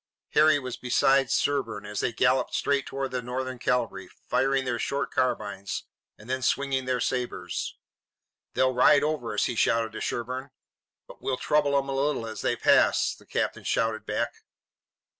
[0.29, 5.11] Harry was beside Sherburne as they galloped straight toward the Northern cavalry, firing their short
[5.11, 5.83] carbines
[6.17, 7.77] and then swinging their sabres.
[8.55, 10.49] "They'll ride over us!" he shouted to Sherburne.
[11.05, 14.33] "But we'll trouble 'em a little as they pass!" the captain shouted back.